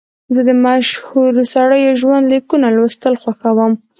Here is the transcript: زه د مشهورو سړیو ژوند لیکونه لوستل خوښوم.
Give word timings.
زه 0.35 0.41
د 0.49 0.51
مشهورو 0.65 1.41
سړیو 1.53 1.97
ژوند 2.01 2.25
لیکونه 2.33 2.67
لوستل 2.77 3.13
خوښوم. 3.21 3.73